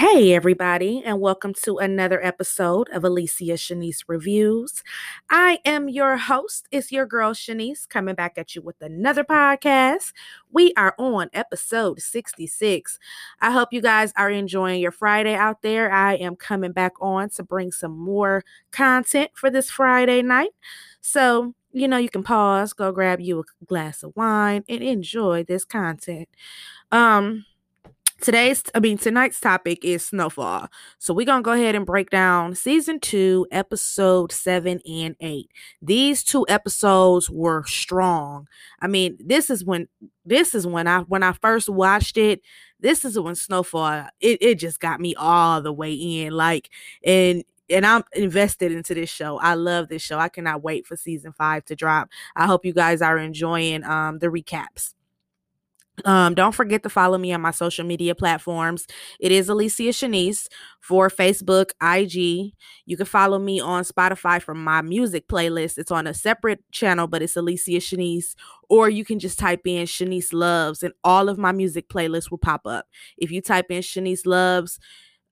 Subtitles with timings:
[0.00, 4.82] Hey, everybody, and welcome to another episode of Alicia Shanice Reviews.
[5.28, 6.66] I am your host.
[6.70, 10.14] It's your girl Shanice coming back at you with another podcast.
[10.50, 12.98] We are on episode 66.
[13.42, 15.92] I hope you guys are enjoying your Friday out there.
[15.92, 20.52] I am coming back on to bring some more content for this Friday night.
[21.02, 25.44] So, you know, you can pause, go grab you a glass of wine, and enjoy
[25.44, 26.30] this content.
[26.90, 27.44] Um,
[28.20, 30.68] Today's, I mean, tonight's topic is Snowfall.
[30.98, 35.50] So we're going to go ahead and break down season two, episode seven and eight.
[35.80, 38.46] These two episodes were strong.
[38.80, 39.88] I mean, this is when,
[40.26, 42.42] this is when I, when I first watched it,
[42.78, 46.32] this is when Snowfall, it, it just got me all the way in.
[46.34, 46.68] Like,
[47.02, 49.38] and, and I'm invested into this show.
[49.38, 50.18] I love this show.
[50.18, 52.10] I cannot wait for season five to drop.
[52.36, 54.92] I hope you guys are enjoying um, the recaps.
[56.04, 58.86] Um, don't forget to follow me on my social media platforms.
[59.18, 60.46] It is Alicia Shanice
[60.80, 62.52] for Facebook, IG.
[62.86, 65.78] You can follow me on Spotify for my music playlist.
[65.78, 68.34] It's on a separate channel, but it's Alicia Shanice.
[68.68, 72.38] Or you can just type in Shanice Loves, and all of my music playlists will
[72.38, 72.86] pop up.
[73.16, 74.78] If you type in Shanice Loves,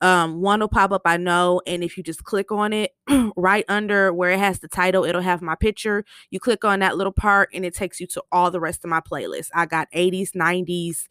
[0.00, 1.60] um, one will pop up, I know.
[1.66, 2.94] And if you just click on it
[3.36, 6.05] right under where it has the title, it'll have my picture.
[6.30, 8.90] You click on that little part and it takes you to all the rest of
[8.90, 9.50] my playlists.
[9.55, 11.06] I got 80s, 90s,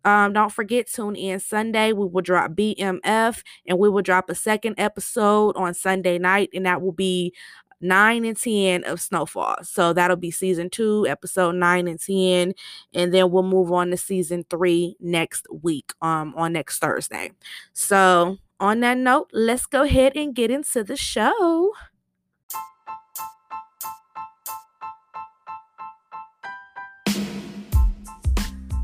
[0.05, 1.93] Um, don't forget, tune in Sunday.
[1.93, 6.67] We will drop BMF and we will drop a second episode on Sunday night, and
[6.67, 7.35] that will be
[7.81, 9.57] 9 and 10 of Snowfall.
[9.63, 12.55] So that'll be season two, episode 9 and 10.
[12.95, 17.33] And then we'll move on to season three next week, um, on next Thursday.
[17.73, 21.73] So on that note, let's go ahead and get into the show.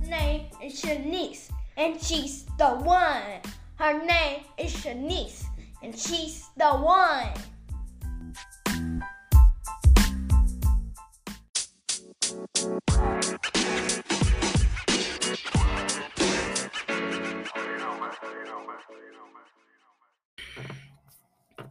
[0.08, 3.40] Name is Shanice, and she's the one.
[3.76, 5.44] Her name is Shanice,
[5.82, 7.32] and she's the one.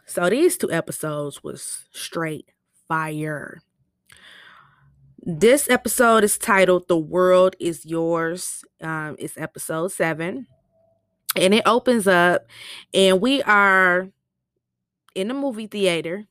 [0.05, 2.51] So these two episodes was straight
[2.87, 3.63] fire.
[5.17, 10.45] This episode is titled "The World Is Yours." Um, it's episode seven,
[11.35, 12.45] and it opens up,
[12.93, 14.09] and we are
[15.15, 16.25] in the movie theater,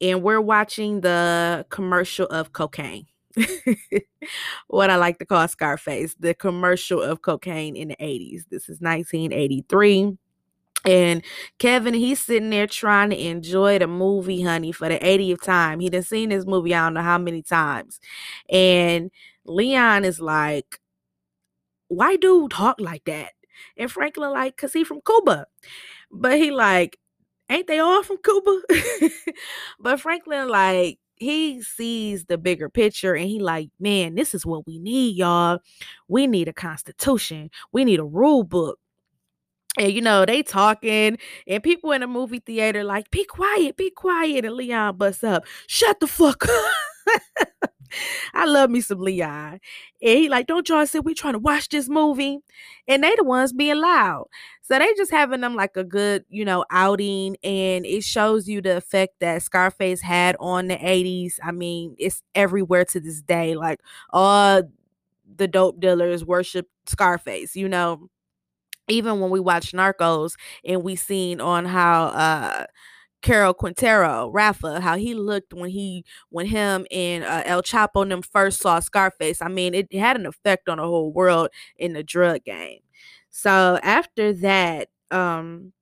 [0.00, 3.06] and we're watching the commercial of cocaine.
[4.68, 8.44] what I like to call Scarface, the commercial of cocaine in the 80s.
[8.50, 10.16] This is 1983.
[10.84, 11.22] And
[11.58, 15.80] Kevin, he's sitting there trying to enjoy the movie, honey, for the 80th time.
[15.80, 18.00] He done seen this movie, I don't know how many times.
[18.48, 19.10] And
[19.44, 20.80] Leon is like,
[21.88, 23.32] why do talk like that?
[23.76, 25.46] And Franklin like, cause he from Cuba.
[26.10, 26.98] But he like,
[27.50, 28.60] ain't they all from Cuba?
[29.80, 34.66] but Franklin like, he sees the bigger picture and he like, man, this is what
[34.66, 35.60] we need, y'all.
[36.08, 37.50] We need a constitution.
[37.72, 38.78] We need a rule book.
[39.78, 43.90] And you know, they talking and people in the movie theater like, be quiet, be
[43.90, 44.44] quiet.
[44.44, 47.70] And Leon busts up, shut the fuck up.
[48.34, 49.60] I love me some Leon.
[50.02, 52.38] And he like, don't y'all say we trying to watch this movie?
[52.86, 54.26] And they the ones being loud.
[54.62, 57.36] So they just having them like a good, you know, outing.
[57.42, 61.38] And it shows you the effect that Scarface had on the 80s.
[61.42, 63.54] I mean, it's everywhere to this day.
[63.54, 63.80] Like
[64.10, 64.62] all
[65.36, 68.08] the dope dealers worship Scarface, you know.
[68.88, 70.34] Even when we watch Narcos
[70.64, 72.64] and we seen on how uh
[73.22, 78.12] Caro Quintero, Rafa, how he looked when he when him and uh, El Chapo and
[78.12, 79.42] them first saw Scarface.
[79.42, 82.80] I mean, it had an effect on the whole world in the drug game.
[83.30, 85.72] So after that, um,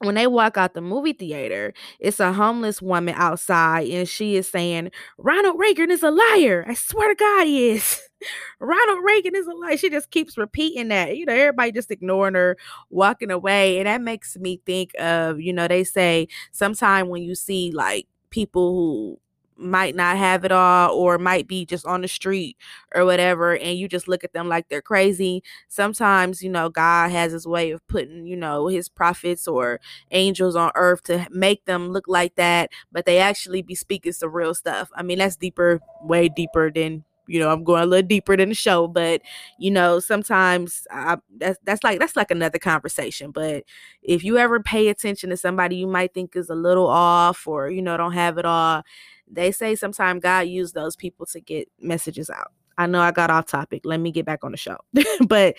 [0.00, 4.48] when they walk out the movie theater, it's a homeless woman outside and she is
[4.48, 6.64] saying, Ronald Reagan is a liar.
[6.68, 8.00] I swear to God, he is.
[8.60, 9.76] Ronald Reagan is a liar.
[9.76, 11.16] She just keeps repeating that.
[11.16, 12.56] You know, everybody just ignoring her,
[12.90, 13.78] walking away.
[13.78, 18.06] And that makes me think of, you know, they say sometime when you see like
[18.30, 19.20] people who
[19.58, 22.56] might not have it all or might be just on the street
[22.94, 27.10] or whatever and you just look at them like they're crazy sometimes you know god
[27.10, 31.64] has his way of putting you know his prophets or angels on earth to make
[31.64, 34.90] them look like that but they actually be speaking some real stuff.
[34.94, 38.48] I mean that's deeper way deeper than you know i'm going a little deeper than
[38.48, 39.20] the show but
[39.58, 43.64] you know sometimes I, that's that's like that's like another conversation but
[44.02, 47.68] if you ever pay attention to somebody you might think is a little off or
[47.68, 48.82] you know don't have it all
[49.30, 52.52] they say sometimes God used those people to get messages out.
[52.78, 53.82] I know I got off topic.
[53.84, 54.78] Let me get back on the show.
[55.26, 55.56] but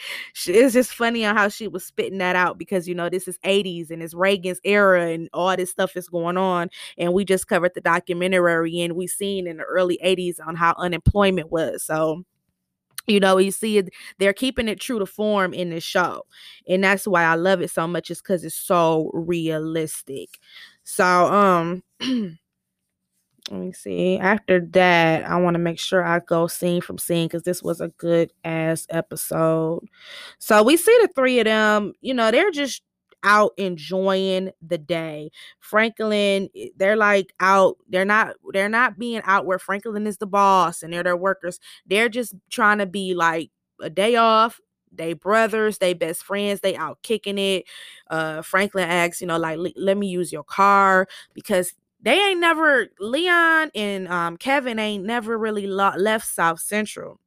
[0.47, 3.37] it's just funny on how she was spitting that out because, you know, this is
[3.39, 6.69] 80s and it's Reagan's era and all this stuff is going on.
[6.97, 10.73] And we just covered the documentary and we seen in the early 80s on how
[10.77, 11.83] unemployment was.
[11.83, 12.23] So,
[13.05, 13.89] you know, you see it,
[14.19, 16.23] they're keeping it true to form in this show.
[16.69, 20.39] And that's why I love it so much, is because it's so realistic.
[20.85, 21.83] So, um,
[23.49, 24.17] let me see.
[24.19, 27.81] After that, I want to make sure I go scene from scene because this was
[27.81, 29.87] a good ass episode.
[30.39, 32.83] So we see the three of them, you know, they're just
[33.23, 35.31] out enjoying the day.
[35.59, 40.27] Franklin, eh, they're like out, they're not, they're not being out where Franklin is the
[40.27, 41.59] boss and they're their workers.
[41.87, 43.49] They're just trying to be like
[43.81, 44.59] a day off,
[44.91, 47.65] they brothers, they best friends, they out kicking it.
[48.09, 52.87] Uh Franklin asks, you know, like let me use your car because they ain't never
[52.99, 57.19] Leon and um, Kevin ain't never really left South Central.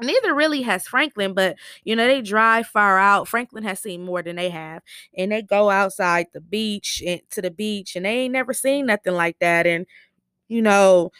[0.00, 3.28] Neither really has Franklin, but you know, they drive far out.
[3.28, 4.82] Franklin has seen more than they have,
[5.16, 8.86] and they go outside the beach and to the beach, and they ain't never seen
[8.86, 9.66] nothing like that.
[9.68, 9.86] And
[10.48, 11.12] you know,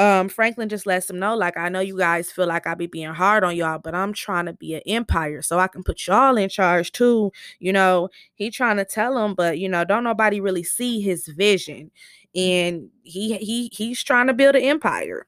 [0.00, 2.86] um, Franklin just lets them know, like, I know you guys feel like I be
[2.86, 6.06] being hard on y'all, but I'm trying to be an empire so I can put
[6.06, 7.32] y'all in charge too.
[7.60, 11.26] You know, he trying to tell them, but you know, don't nobody really see his
[11.28, 11.90] vision.
[12.34, 15.26] And he he he's trying to build an empire.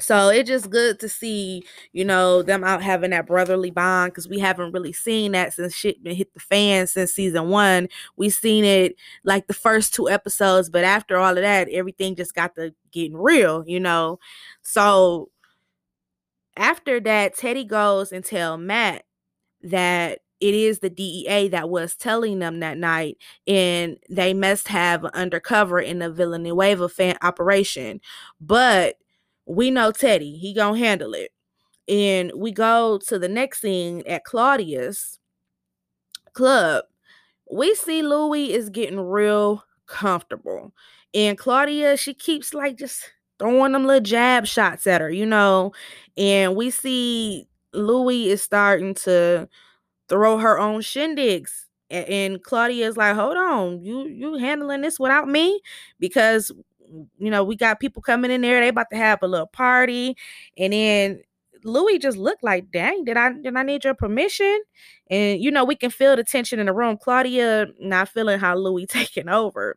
[0.00, 4.28] So it's just good to see, you know, them out having that brotherly bond because
[4.28, 7.88] we haven't really seen that since shit been hit the fan since season one.
[8.16, 12.34] We seen it like the first two episodes, but after all of that, everything just
[12.34, 14.20] got to getting real, you know.
[14.62, 15.30] So
[16.56, 19.04] after that, Teddy goes and tell Matt
[19.62, 25.04] that it is the DEA that was telling them that night, and they must have
[25.06, 28.00] undercover in the Villanueva fan operation.
[28.40, 28.96] But
[29.48, 31.32] we know Teddy, he gonna handle it.
[31.88, 35.18] And we go to the next scene at Claudia's
[36.34, 36.84] club.
[37.50, 40.72] We see Louis is getting real comfortable.
[41.14, 45.72] And Claudia, she keeps like just throwing them little jab shots at her, you know.
[46.18, 49.48] And we see Louis is starting to
[50.08, 51.64] throw her own shindigs.
[51.90, 55.60] And Claudia is like, hold on, you you handling this without me?
[55.98, 56.52] Because
[57.18, 58.60] you know, we got people coming in there.
[58.60, 60.16] They about to have a little party,
[60.56, 61.20] and then
[61.64, 64.60] Louis just looked like, dang, did I did I need your permission?
[65.10, 66.96] And you know, we can feel the tension in the room.
[67.00, 69.76] Claudia not feeling how Louis taking over.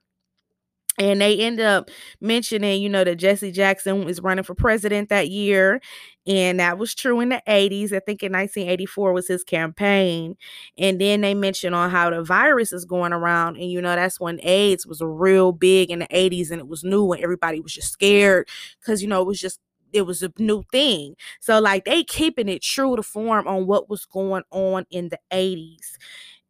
[1.00, 5.30] And they end up mentioning, you know, that Jesse Jackson was running for president that
[5.30, 5.82] year.
[6.28, 7.94] And that was true in the 80s.
[7.94, 10.36] I think in 1984 was his campaign.
[10.78, 13.56] And then they mention on how the virus is going around.
[13.56, 16.84] And, you know, that's when AIDS was real big in the 80s and it was
[16.84, 18.48] new and everybody was just scared
[18.80, 19.60] because, you know, it was just
[19.94, 21.16] it was a new thing.
[21.42, 25.20] So like they keeping it true to form on what was going on in the
[25.32, 25.98] 80s.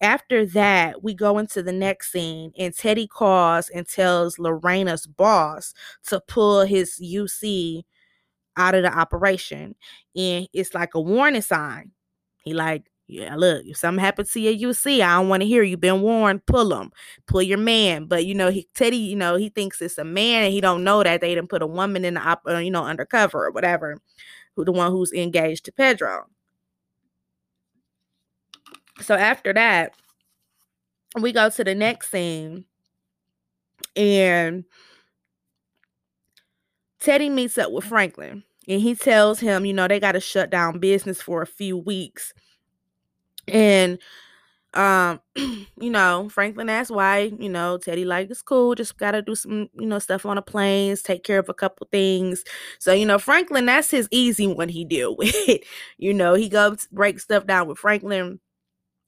[0.01, 5.73] After that, we go into the next scene, and Teddy calls and tells Lorena's boss
[6.07, 7.85] to pull his UC
[8.57, 9.75] out of the operation.
[10.15, 11.91] And it's like a warning sign.
[12.43, 15.63] He like, yeah, look, if something happens to your UC, I don't want to hear
[15.63, 16.91] you been warned, pull him,
[17.27, 18.05] pull your man.
[18.05, 20.83] But you know, he Teddy, you know, he thinks it's a man and he don't
[20.83, 23.51] know that they didn't put a woman in the op, uh, you know, undercover or
[23.51, 23.97] whatever,
[24.55, 26.27] who the one who's engaged to Pedro.
[29.01, 29.93] So after that,
[31.19, 32.65] we go to the next scene
[33.95, 34.63] and
[36.99, 40.49] Teddy meets up with Franklin and he tells him, you know, they got to shut
[40.49, 42.33] down business for a few weeks.
[43.47, 43.99] And
[44.73, 49.35] um, you know, Franklin asks why, you know, Teddy like it's cool, just gotta do
[49.35, 52.43] some, you know, stuff on the planes, take care of a couple things.
[52.79, 55.61] So, you know, Franklin, that's his easy one he deal with.
[55.97, 58.39] you know, he goes break stuff down with Franklin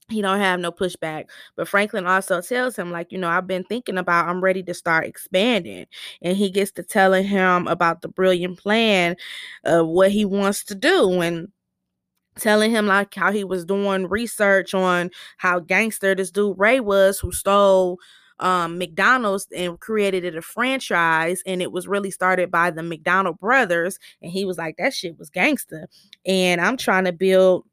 [0.08, 1.24] he don't have no pushback
[1.56, 4.74] but franklin also tells him like you know i've been thinking about i'm ready to
[4.74, 5.86] start expanding
[6.22, 9.16] and he gets to telling him about the brilliant plan
[9.64, 11.48] of what he wants to do and
[12.38, 17.18] telling him like how he was doing research on how gangster this dude ray was
[17.18, 17.98] who stole
[18.40, 23.38] um, McDonald's and created it a franchise, and it was really started by the McDonald
[23.38, 23.98] brothers.
[24.22, 25.88] And he was like, "That shit was gangster,"
[26.26, 27.64] and I'm trying to build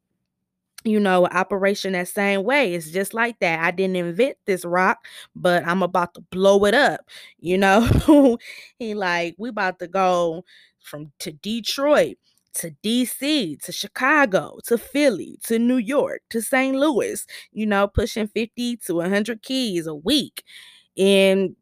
[0.83, 2.73] you know, operation that same way.
[2.73, 3.59] It's just like that.
[3.59, 7.01] I didn't invent this rock, but I'm about to blow it up.
[7.39, 8.37] You know,
[8.79, 10.43] he like, we about to go
[10.79, 12.17] from to Detroit
[12.53, 16.75] to DC to Chicago to Philly to New York to St.
[16.75, 20.43] Louis, you know, pushing 50 to 100 keys a week.
[20.97, 21.55] And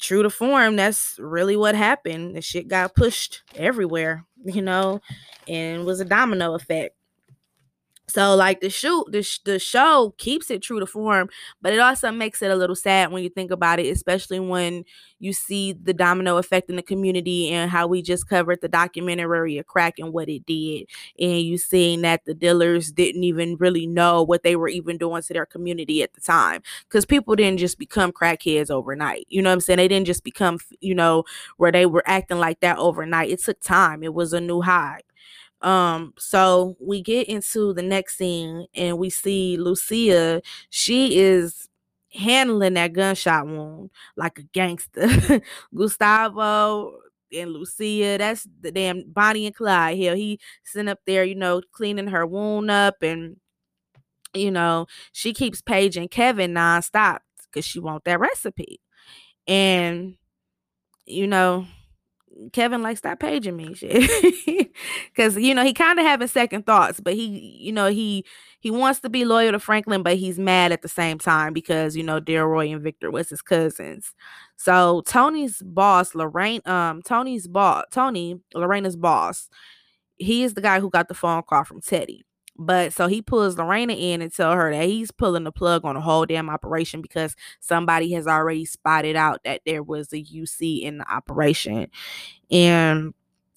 [0.00, 2.36] true to form, that's really what happened.
[2.36, 5.00] The shit got pushed everywhere, you know,
[5.48, 6.96] and was a domino effect.
[8.06, 11.30] So like the shoot, the, sh- the show keeps it true to form,
[11.62, 14.84] but it also makes it a little sad when you think about it, especially when
[15.20, 19.56] you see the domino effect in the community and how we just covered the documentary
[19.56, 20.86] of crack and what it did.
[21.18, 25.22] And you seeing that the dealers didn't even really know what they were even doing
[25.22, 26.62] to their community at the time.
[26.86, 29.24] Because people didn't just become crackheads overnight.
[29.30, 29.78] You know what I'm saying?
[29.78, 31.24] They didn't just become, you know,
[31.56, 33.30] where they were acting like that overnight.
[33.30, 34.02] It took time.
[34.02, 35.00] It was a new high.
[35.64, 40.42] Um, so we get into the next scene and we see Lucia.
[40.68, 41.68] She is
[42.12, 45.40] handling that gunshot wound like a gangster.
[45.74, 46.98] Gustavo
[47.32, 50.14] and Lucia, that's the damn Bonnie and Clyde here.
[50.14, 53.36] He sitting up there, you know, cleaning her wound up and
[54.34, 58.80] you know, she keeps paging Kevin nonstop because she want that recipe.
[59.46, 60.16] And
[61.06, 61.66] you know,
[62.52, 64.70] Kevin like stop paging me shit.
[65.16, 68.24] Cause you know, he kind of having second thoughts, but he, you know, he
[68.60, 71.96] he wants to be loyal to Franklin, but he's mad at the same time because
[71.96, 74.12] you know Delroy and Victor was his cousins.
[74.56, 79.48] So Tony's boss, Lorraine, um, Tony's boss, Tony, Lorena's boss,
[80.16, 82.24] he is the guy who got the phone call from Teddy.
[82.56, 85.96] But so he pulls Lorena in and tell her that he's pulling the plug on
[85.96, 90.82] the whole damn operation because somebody has already spotted out that there was a UC
[90.82, 91.88] in the operation.
[92.50, 93.12] And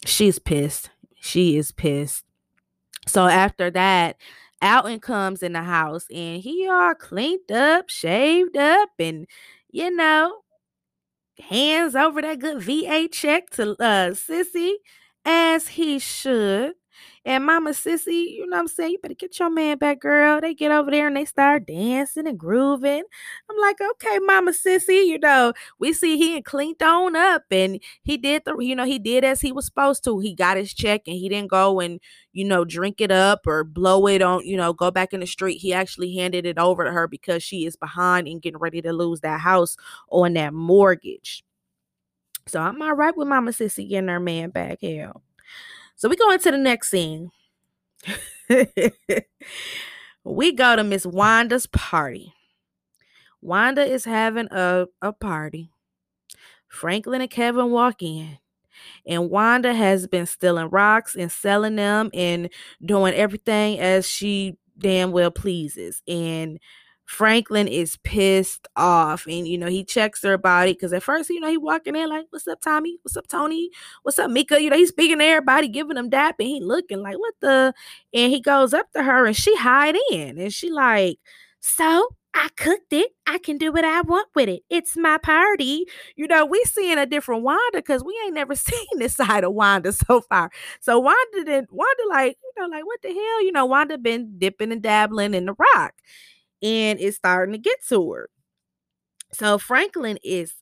[0.06, 0.90] she's pissed.
[1.20, 2.26] She is pissed.
[3.06, 4.18] So after that,
[4.62, 9.28] Alton comes in the house and he all cleaned up, shaved up, and
[9.70, 10.40] you know,
[11.40, 14.74] hands over that good VA check to uh Sissy
[15.26, 16.74] as he should.
[17.26, 18.92] And Mama Sissy, you know what I'm saying?
[18.94, 20.40] You better get your man back, girl.
[20.40, 23.04] They get over there and they start dancing and grooving.
[23.50, 28.18] I'm like, okay, Mama Sissy, you know, we see he cleaned on up and he
[28.18, 30.20] did the, you know, he did as he was supposed to.
[30.20, 32.00] He got his check and he didn't go and,
[32.32, 35.28] you know, drink it up or blow it on, you know, go back in the
[35.28, 35.58] street.
[35.58, 38.94] He actually handed it over to her because she is behind and getting ready to
[38.94, 39.76] lose that house
[40.10, 41.44] on that mortgage.
[42.48, 44.80] So I'm all right with Mama Sissy getting her man back.
[44.82, 45.24] Hell.
[45.98, 47.32] So we go into the next scene.
[50.24, 52.34] we go to Miss Wanda's party.
[53.42, 55.72] Wanda is having a, a party.
[56.68, 58.38] Franklin and Kevin walk in.
[59.08, 62.52] And Wanda has been stealing rocks and selling them and
[62.86, 66.04] doing everything as she damn well pleases.
[66.08, 66.60] And
[67.08, 71.40] Franklin is pissed off and you know he checks her body because at first you
[71.40, 73.70] know he walking in like what's up Tommy what's up Tony
[74.04, 77.02] what's up Mika you know he's speaking to everybody giving them dap and he looking
[77.02, 77.74] like what the
[78.14, 81.18] and he goes up to her and she hide in and she like
[81.62, 83.14] so I cooked it.
[83.26, 84.62] I can do what I want with it.
[84.70, 85.86] It's my party.
[86.16, 89.54] You know, we seeing a different Wanda because we ain't never seen this side of
[89.54, 90.52] Wanda so far.
[90.80, 93.44] So Wanda didn't Wanda like, you know, like what the hell?
[93.44, 95.96] You know, Wanda been dipping and dabbling in the rock
[96.62, 98.30] and it's starting to get to her.
[99.34, 100.54] So Franklin is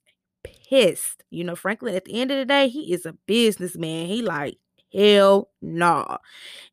[0.44, 1.24] pissed.
[1.30, 4.08] You know, Franklin, at the end of the day, he is a businessman.
[4.08, 4.58] He like,
[4.94, 6.06] hell no.
[6.08, 6.18] Nah.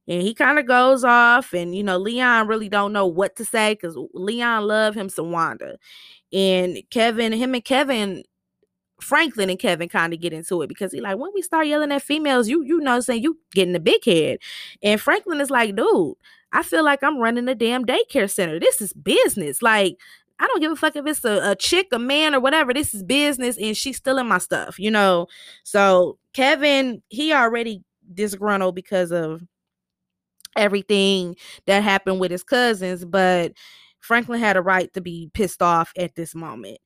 [0.08, 3.44] And he kind of goes off, and you know, Leon really don't know what to
[3.44, 5.76] say because Leon love him some Wanda.
[6.32, 8.24] And Kevin, him and Kevin
[9.00, 11.92] Franklin and Kevin kind of get into it because he like when we start yelling
[11.92, 14.38] at females, you you know saying you getting the big head.
[14.82, 16.14] And Franklin is like, dude,
[16.52, 18.60] I feel like I'm running a damn daycare center.
[18.60, 19.62] This is business.
[19.62, 19.96] Like,
[20.38, 22.74] I don't give a fuck if it's a, a chick, a man, or whatever.
[22.74, 25.28] This is business, and she's stealing my stuff, you know.
[25.62, 27.82] So Kevin, he already
[28.12, 29.42] disgruntled because of
[30.56, 33.52] everything that happened with his cousins, but
[34.00, 36.78] Franklin had a right to be pissed off at this moment.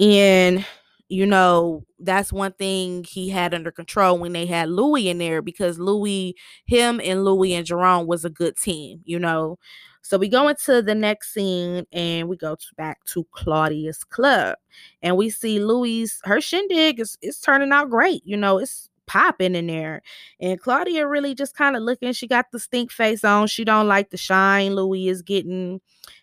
[0.00, 0.64] And
[1.08, 5.40] you know, that's one thing he had under control when they had Louis in there
[5.40, 6.34] because Louis,
[6.66, 9.58] him and Louis and Jerome was a good team, you know.
[10.02, 14.56] So we go into the next scene and we go to, back to Claudia's club.
[15.02, 18.22] And we see Louis, her shindig is, is turning out great.
[18.24, 20.02] You know, it's popping in there.
[20.40, 22.12] And Claudia really just kind of looking.
[22.12, 23.48] She got the stink face on.
[23.48, 25.80] She don't like the shine Louis is getting.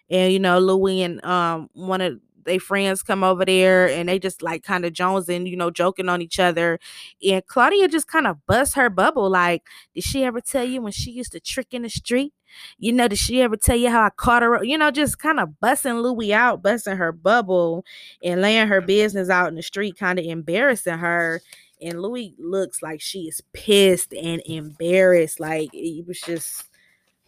[0.09, 4.19] And you know, Louis and um one of they friends come over there and they
[4.19, 6.79] just like kind of jonesing, you know, joking on each other.
[7.27, 9.29] And Claudia just kind of busts her bubble.
[9.29, 12.33] Like, did she ever tell you when she used to trick in the street?
[12.77, 14.63] You know, did she ever tell you how I caught her?
[14.63, 17.83] You know, just kind of busting Louie out, busting her bubble
[18.23, 21.41] and laying her business out in the street, kind of embarrassing her.
[21.81, 25.39] And Louie looks like she is pissed and embarrassed.
[25.39, 26.69] Like it was just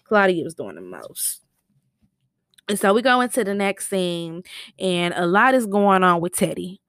[0.05, 1.41] Claudia was doing the most.
[2.69, 4.43] And so we go into the next scene,
[4.77, 6.81] and a lot is going on with Teddy.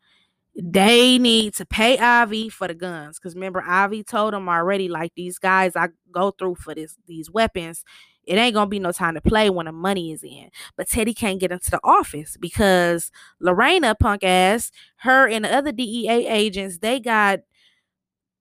[0.60, 3.18] They need to pay Ivy for the guns.
[3.18, 7.30] Because remember, Ivy told them already, like these guys I go through for this these
[7.30, 7.84] weapons,
[8.24, 10.50] it ain't gonna be no time to play when the money is in.
[10.76, 15.70] But Teddy can't get into the office because Lorena, punk ass, her and the other
[15.70, 17.40] DEA agents, they got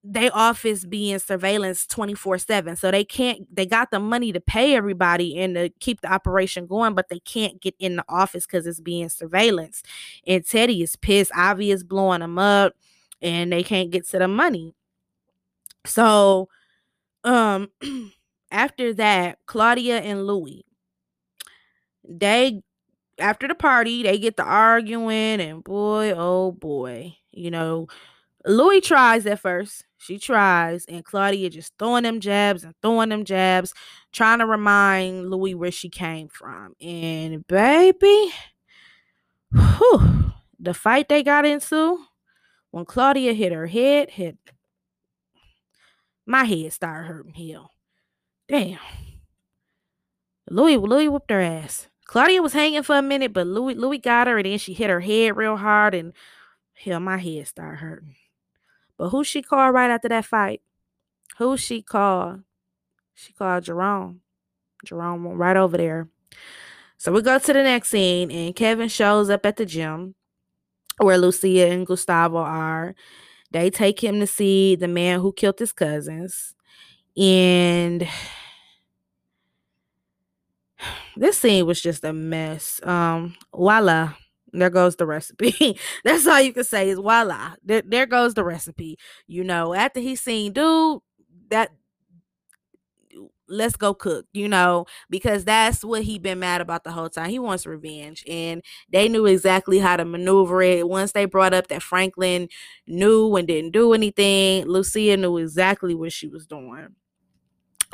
[0.03, 4.75] they office being surveillance 24 7 so they can't they got the money to pay
[4.75, 8.65] everybody and to keep the operation going but they can't get in the office because
[8.67, 9.83] it's being surveillance.
[10.25, 12.73] And teddy is pissed ivy is blowing them up
[13.21, 14.75] and they can't get to the money.
[15.85, 16.49] So
[17.23, 17.69] um
[18.51, 20.63] after that claudia and louis
[22.07, 22.61] they
[23.19, 27.87] after the party they get to arguing and boy oh boy you know
[28.45, 33.25] louis tries at first she tries, and Claudia just throwing them jabs and throwing them
[33.25, 33.73] jabs,
[34.11, 36.75] trying to remind Louis where she came from.
[36.79, 38.31] And baby,
[39.51, 41.99] whew, the fight they got into
[42.71, 44.37] when Claudia hit her head, hit
[46.25, 47.71] my head started hurting hell.
[48.47, 48.79] Damn.
[50.49, 51.87] Louis Louis whooped her ass.
[52.05, 54.89] Claudia was hanging for a minute, but Louis Louis got her, and then she hit
[54.89, 56.13] her head real hard, and
[56.73, 58.15] hell, my head started hurting.
[58.97, 60.61] But who she called right after that fight?
[61.37, 62.41] Who she called?
[63.13, 64.21] She called Jerome.
[64.85, 66.07] Jerome right over there.
[66.97, 70.15] So we go to the next scene, and Kevin shows up at the gym
[70.97, 72.95] where Lucia and Gustavo are.
[73.51, 76.55] They take him to see the man who killed his cousins.
[77.15, 78.07] And
[81.15, 82.81] this scene was just a mess.
[82.83, 84.13] Um, voila
[84.61, 85.77] there goes the recipe.
[86.03, 87.55] That's all you can say is voila.
[87.63, 88.97] There, there goes the recipe.
[89.27, 91.01] You know, after he seen dude,
[91.49, 91.71] that
[93.49, 97.29] let's go cook, you know, because that's what he been mad about the whole time.
[97.29, 98.23] He wants revenge.
[98.27, 100.87] And they knew exactly how to maneuver it.
[100.87, 102.49] Once they brought up that Franklin
[102.87, 106.89] knew and didn't do anything, Lucia knew exactly what she was doing.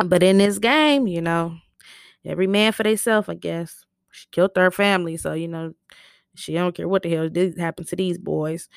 [0.04, 1.58] But in this game, you know,
[2.26, 3.86] every man for themselves, I guess.
[4.12, 5.74] She killed her family, so you know,
[6.36, 8.70] she don't care what the hell did happen to these boys.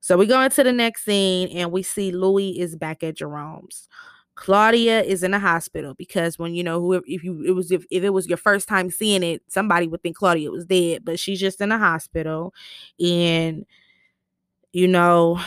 [0.00, 3.88] So we go into the next scene and we see Louis is back at Jerome's.
[4.36, 7.86] Claudia is in the hospital because when you know who if you it was if,
[7.90, 11.18] if it was your first time seeing it, somebody would think Claudia was dead, but
[11.18, 12.52] she's just in the hospital
[13.00, 13.64] and
[14.72, 15.40] you know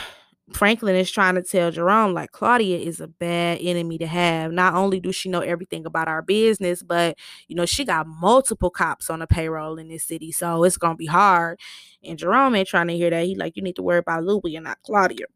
[0.52, 4.52] Franklin is trying to tell Jerome like Claudia is a bad enemy to have.
[4.52, 7.16] Not only do she know everything about our business, but
[7.48, 10.32] you know, she got multiple cops on the payroll in this city.
[10.32, 11.60] So it's gonna be hard.
[12.02, 13.24] And Jerome ain't trying to hear that.
[13.24, 15.26] He like, you need to worry about Louie and not Claudia.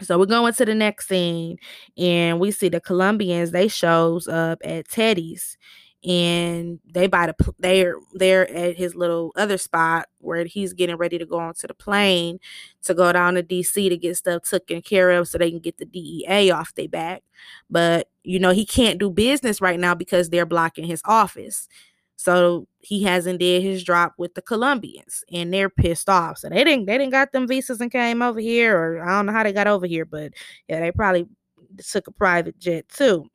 [0.00, 1.56] So we're going to the next scene,
[1.96, 3.50] and we see the Colombians.
[3.50, 5.58] They shows up at Teddy's,
[6.04, 11.18] and they buy the they're they're at his little other spot where he's getting ready
[11.18, 12.38] to go onto the plane
[12.82, 15.78] to go down to DC to get stuff taken care of so they can get
[15.78, 17.24] the DEA off their back.
[17.68, 21.68] But you know, he can't do business right now because they're blocking his office.
[22.14, 26.38] So he hasn't did his drop with the Colombians and they're pissed off.
[26.38, 29.26] So they didn't they didn't got them visas and came over here, or I don't
[29.26, 30.32] know how they got over here, but
[30.68, 31.26] yeah, they probably
[31.78, 33.26] took a private jet too.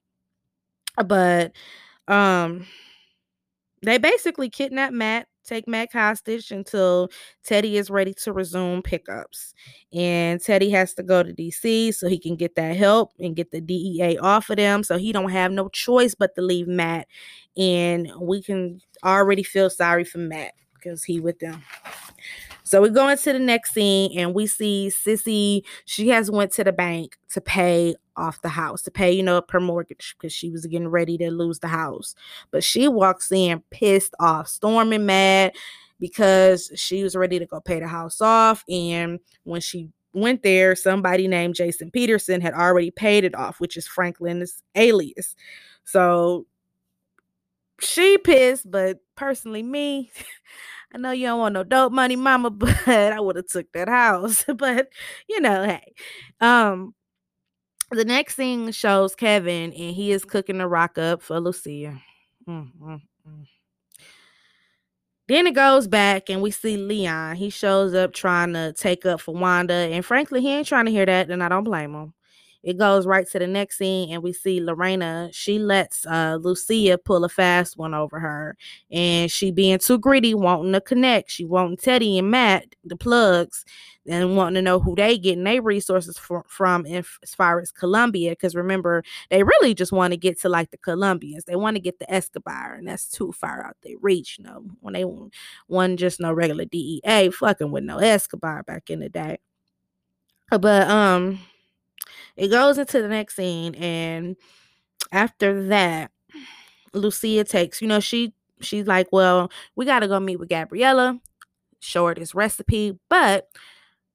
[1.06, 1.54] But
[2.08, 2.66] um,
[3.82, 7.10] they basically kidnap Matt, take Matt hostage until
[7.44, 9.54] Teddy is ready to resume pickups.
[9.92, 13.52] And Teddy has to go to DC so he can get that help and get
[13.52, 14.84] the DEA off of them.
[14.84, 17.08] So he don't have no choice but to leave Matt.
[17.58, 21.62] And we can already feel sorry for Matt because he with them.
[22.64, 25.64] So we go into the next scene and we see Sissy.
[25.86, 29.38] She has went to the bank to pay off the house, to pay, you know,
[29.38, 32.16] up her mortgage because she was getting ready to lose the house.
[32.52, 35.54] But she walks in pissed off, storming mad
[36.00, 38.64] because she was ready to go pay the house off.
[38.70, 43.78] And when she went there, somebody named Jason Peterson had already paid it off, which
[43.78, 45.36] is Franklin's alias.
[45.86, 46.46] So
[47.80, 50.12] she pissed, but personally, me,
[50.94, 53.90] I know you don't want no dope money, mama, but I would have took that
[53.90, 54.46] house.
[54.56, 54.90] but
[55.28, 55.94] you know, hey.
[56.42, 56.94] Um
[57.96, 62.02] the next thing shows Kevin and he is cooking the rock up for Lucia.
[62.48, 62.96] Mm-hmm.
[65.28, 67.38] Then it goes back and we see Leon.
[67.38, 69.74] He shows up trying to take up for Wanda.
[69.74, 72.14] And frankly, he ain't trying to hear that, and I don't blame him.
[72.64, 75.30] It goes right to the next scene, and we see Lorena.
[75.34, 78.56] She lets uh, Lucia pull a fast one over her,
[78.90, 81.30] and she being too greedy, wanting to connect.
[81.30, 83.66] She wanting Teddy and Matt, the plugs,
[84.08, 88.32] and wanting to know who they getting their resources for, from as far as Colombia.
[88.32, 91.44] Because remember, they really just want to get to like the Colombians.
[91.44, 94.38] They want to get the Escobar, and that's too far out their reach.
[94.40, 95.04] You know, when they
[95.68, 99.40] want just no regular DEA fucking with no Escobar back in the day.
[100.50, 101.40] But um
[102.36, 104.36] it goes into the next scene, and
[105.12, 106.12] after that,
[106.94, 111.20] Lucia takes, you know, she she's like, Well, we gotta go meet with Gabriella,
[111.80, 113.48] show her this recipe, but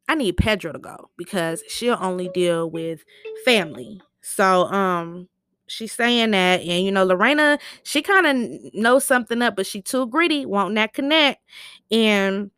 [0.08, 3.04] I need Pedro to go because she'll only deal with
[3.44, 4.00] family.
[4.22, 5.28] So um
[5.66, 9.82] she's saying that and you know lorena she kind of knows something up but she
[9.82, 11.42] too greedy won't that connect
[11.90, 12.50] and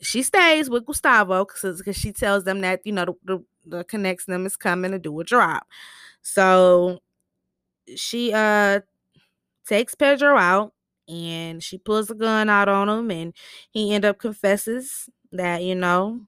[0.00, 4.26] she stays with gustavo because she tells them that you know the, the, the connects
[4.26, 5.66] them is coming to do a drop.
[6.22, 7.00] So
[7.96, 8.80] she uh
[9.66, 10.72] takes Pedro out
[11.08, 13.34] and she pulls a gun out on him and
[13.70, 16.20] he end up confesses that, you know,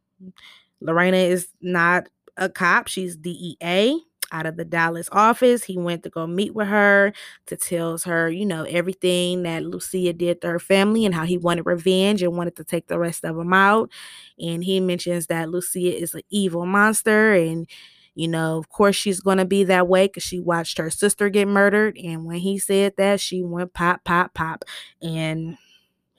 [0.80, 4.00] Lorena is not a cop, she's DEA
[4.32, 5.64] out of the Dallas office.
[5.64, 7.12] He went to go meet with her
[7.46, 11.38] to tells her, you know, everything that Lucia did to her family and how he
[11.38, 13.90] wanted revenge and wanted to take the rest of them out.
[14.38, 17.68] And he mentions that Lucia is an evil monster and
[18.14, 21.28] you know, of course she's going to be that way cuz she watched her sister
[21.28, 24.64] get murdered and when he said that, she went pop pop pop
[25.02, 25.58] and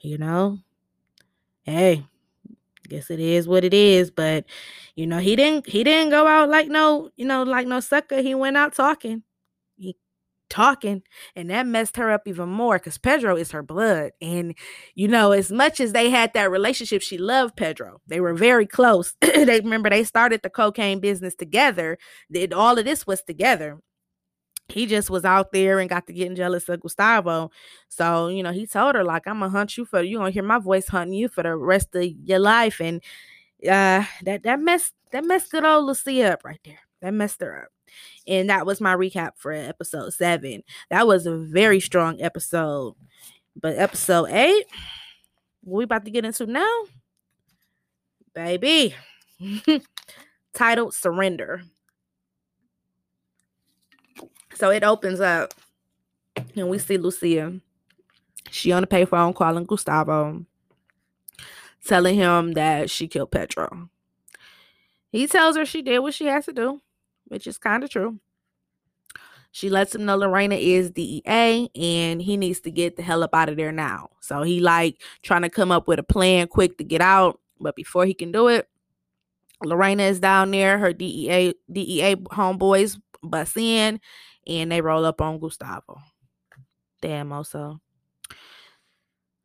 [0.00, 0.58] you know,
[1.64, 2.04] hey,
[2.88, 4.44] guess it is what it is but
[4.96, 8.20] you know he didn't he didn't go out like no you know like no sucker.
[8.22, 9.22] He went out talking.
[9.76, 9.96] He
[10.50, 11.02] talking
[11.36, 14.54] and that messed her up even more because pedro is her blood and
[14.94, 18.00] you know as much as they had that relationship she loved pedro.
[18.06, 19.14] They were very close.
[19.22, 21.98] They remember they started the cocaine business together.
[22.32, 23.78] Did all of this was together
[24.68, 27.50] he just was out there and got to getting jealous of Gustavo.
[27.88, 30.42] So, you know, he told her, like, I'm gonna hunt you for you gonna hear
[30.42, 32.80] my voice hunting you for the rest of your life.
[32.80, 33.02] And
[33.64, 36.80] uh that that messed that messed good old Lucia up right there.
[37.00, 37.68] That messed her up.
[38.26, 40.62] And that was my recap for episode seven.
[40.90, 42.94] That was a very strong episode.
[43.60, 44.66] But episode eight,
[45.64, 46.82] we about to get into now?
[48.34, 48.94] Baby.
[50.54, 51.62] Titled Surrender.
[54.54, 55.54] So it opens up
[56.56, 57.60] and we see Lucia.
[58.50, 60.44] She on the payphone calling Gustavo,
[61.84, 63.90] telling him that she killed Pedro.
[65.10, 66.80] He tells her she did what she has to do,
[67.26, 68.18] which is kind of true.
[69.52, 73.34] She lets him know Lorena is DEA and he needs to get the hell up
[73.34, 74.10] out of there now.
[74.20, 77.74] So he like trying to come up with a plan quick to get out, but
[77.74, 78.68] before he can do it,
[79.64, 80.78] Lorena is down there.
[80.78, 84.00] Her DEA DEA homeboys bust in
[84.48, 85.98] and they roll up on Gustavo.
[87.00, 87.78] Damn, Oso.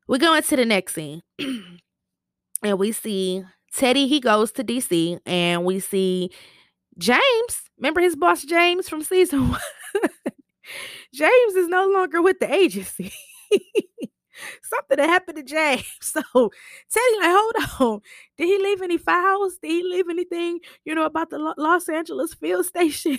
[0.07, 1.21] We go into the next scene.
[2.63, 6.31] and we see Teddy, he goes to DC, and we see
[6.97, 7.21] James.
[7.77, 9.59] Remember his boss James from season one?
[11.13, 13.11] James is no longer with the agency.
[14.63, 15.85] Something that happened to James.
[16.01, 16.21] So
[16.91, 18.01] Teddy, like, hold on.
[18.37, 19.57] Did he leave any files?
[19.61, 23.17] Did he leave anything, you know, about the Los Angeles field station?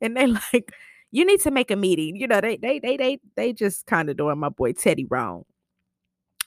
[0.00, 0.72] and they like,
[1.12, 2.16] you need to make a meeting.
[2.16, 5.44] You know, they they they they they just kind of doing my boy Teddy wrong.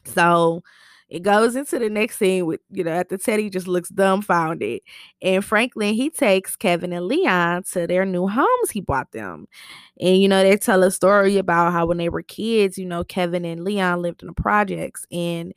[0.05, 0.61] So
[1.09, 4.81] it goes into the next scene with, you know, after Teddy just looks dumbfounded.
[5.21, 9.47] And Franklin, he takes Kevin and Leon to their new homes he bought them.
[9.99, 13.03] And, you know, they tell a story about how when they were kids, you know,
[13.03, 15.05] Kevin and Leon lived in the projects.
[15.11, 15.53] And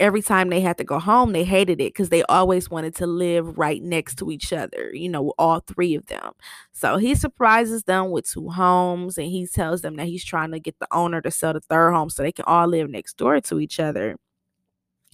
[0.00, 3.06] every time they had to go home, they hated it because they always wanted to
[3.06, 6.32] live right next to each other, you know, all three of them.
[6.72, 10.58] So he surprises them with two homes and he tells them that he's trying to
[10.58, 13.40] get the owner to sell the third home so they can all live next door
[13.40, 14.16] to each other.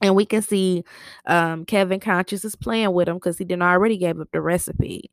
[0.02, 0.84] And we can see
[1.26, 5.10] um, Kevin Conscious is playing with him because he didn't already gave up the recipe.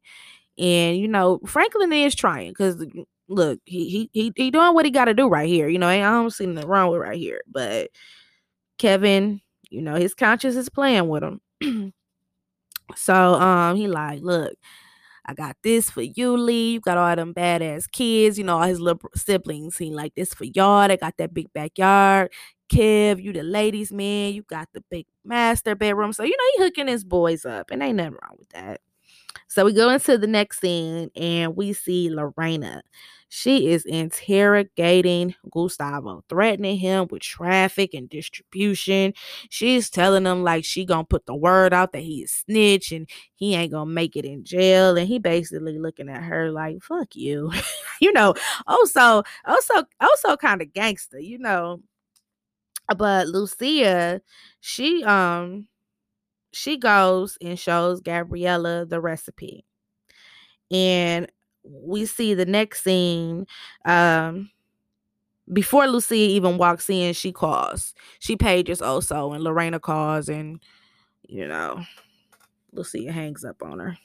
[0.57, 2.85] And you know, Franklin is trying because
[3.27, 5.67] look, he he he, he doing what he got to do right here.
[5.67, 7.89] You know, I don't see nothing wrong with right here, but
[8.79, 11.41] Kevin you know, his conscience is playing with him.
[12.95, 14.53] so um he like, look,
[15.25, 16.73] I got this for you, Lee.
[16.73, 19.77] You got all them badass kids, you know, all his little siblings.
[19.77, 20.87] He like this for y'all.
[20.87, 22.31] They got that big backyard.
[22.71, 24.33] Kev, you the ladies' man.
[24.33, 26.13] You got the big master bedroom.
[26.13, 28.81] So, you know, he hooking his boys up, and ain't nothing wrong with that.
[29.47, 32.81] So we go into the next scene and we see Lorena.
[33.29, 39.13] She is interrogating Gustavo, threatening him with traffic and distribution.
[39.49, 43.09] She's telling him like she gonna put the word out that he is snitch and
[43.35, 44.95] he ain't gonna make it in jail.
[44.97, 47.51] And he basically looking at her like, fuck you.
[48.01, 48.33] you know,
[48.67, 51.81] Oso, Oso, Oso kind of gangster, you know.
[52.95, 54.21] But Lucia,
[54.61, 55.67] she um
[56.53, 59.65] she goes and shows Gabriella the recipe.
[60.71, 61.27] And
[61.69, 63.45] we see the next scene
[63.85, 64.49] um
[65.53, 67.93] before Lucia even walks in, she calls.
[68.19, 70.59] She pages Oso, and Lorena calls, and
[71.25, 71.81] you know,
[72.73, 73.97] Lucia hangs up on her.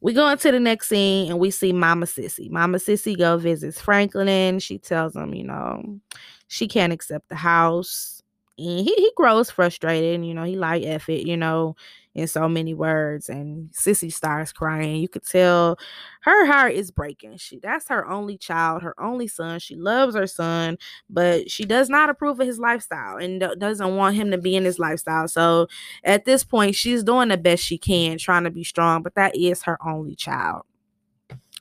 [0.00, 2.48] We go into the next scene and we see Mama Sissy.
[2.50, 4.60] Mama Sissy go visits Franklin.
[4.60, 5.98] She tells him, you know,
[6.46, 8.18] she can't accept the house
[8.58, 11.76] and he, he grows frustrated and, you know he like F it you know
[12.14, 14.96] in so many words and sissy starts crying.
[14.96, 15.78] You could tell
[16.22, 17.36] her heart is breaking.
[17.38, 19.58] She that's her only child her only son.
[19.60, 24.16] She loves her son but she does not approve of his lifestyle and doesn't want
[24.16, 25.28] him to be in his lifestyle.
[25.28, 25.68] So
[26.04, 29.36] at this point she's doing the best she can trying to be strong but that
[29.36, 30.62] is her only child.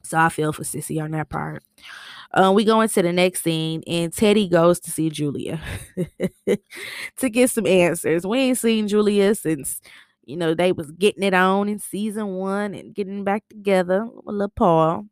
[0.04, 1.64] So i feel for sissy on that part.
[2.34, 5.62] Um, we go into the next scene, and Teddy goes to see Julia
[7.18, 8.28] to get some answers.
[8.28, 9.82] We ain't seen Julia since
[10.28, 14.36] you know they was getting it on in season one and getting back together with
[14.36, 15.08] little Paul.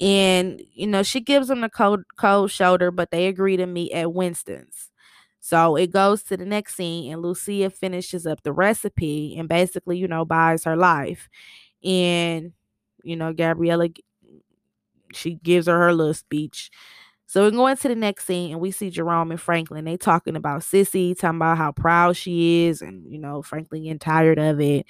[0.00, 3.92] And you know she gives him the cold cold shoulder, but they agree to meet
[3.92, 4.90] at Winston's.
[5.40, 9.98] So it goes to the next scene, and Lucia finishes up the recipe and basically,
[9.98, 11.28] you know, buys her life.
[11.84, 12.52] And
[13.04, 13.88] you know, Gabriella
[15.12, 16.70] she gives her her little speech.
[17.26, 19.84] So we go into the next scene and we see Jerome and Franklin.
[19.86, 23.98] They talking about Sissy, talking about how proud she is, and you know, Franklin getting
[23.98, 24.86] tired of it.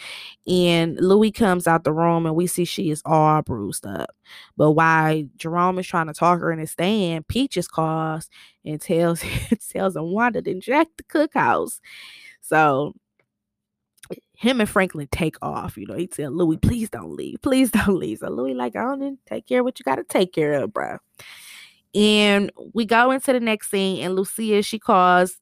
[0.46, 4.10] And Louis comes out the room and we see she is all bruised up.
[4.56, 8.28] But while Jerome is trying to talk her into staying, Peaches calls
[8.64, 9.22] and tells
[9.72, 11.80] tells him Wanda to inject the cookhouse.
[12.40, 12.94] So
[14.36, 15.76] him and Franklin take off.
[15.76, 17.40] You know, he tell Louis, please don't leave.
[17.42, 18.18] Please don't leave.
[18.18, 20.72] So Louis, like, I don't take care of what you got to take care of,
[20.72, 20.98] bro.
[21.94, 25.38] And we go into the next scene, and Lucia, she calls